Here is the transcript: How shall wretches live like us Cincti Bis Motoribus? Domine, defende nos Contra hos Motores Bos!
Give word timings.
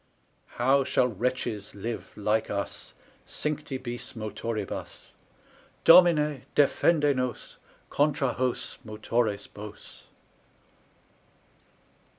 How 0.57 0.83
shall 0.83 1.05
wretches 1.07 1.75
live 1.75 2.11
like 2.15 2.49
us 2.49 2.95
Cincti 3.27 3.77
Bis 3.77 4.13
Motoribus? 4.15 5.11
Domine, 5.83 6.41
defende 6.55 7.15
nos 7.15 7.57
Contra 7.91 8.33
hos 8.33 8.79
Motores 8.83 9.45
Bos! 9.47 10.01